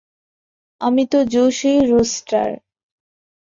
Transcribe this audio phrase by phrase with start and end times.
[0.81, 2.49] আমি তো জোশই, রুস্টার।